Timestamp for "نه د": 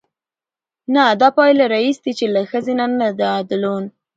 3.01-3.21